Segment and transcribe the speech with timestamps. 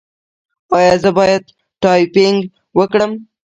[0.77, 1.43] ایا زه باید
[1.81, 2.37] ټایپینګ
[2.77, 3.11] وکړم؟